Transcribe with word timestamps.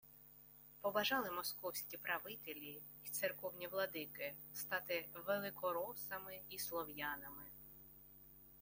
Побажали 0.81 1.31
московські 1.31 1.97
правителі 1.97 2.81
й 3.03 3.09
церковні 3.11 3.67
владики 3.67 4.33
стати 4.53 5.05
великоросами 5.13 6.39
і 6.49 6.59
слов'янами 6.59 7.43